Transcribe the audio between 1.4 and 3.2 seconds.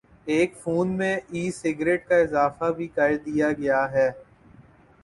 cigarette" کا اضافہ بھی کر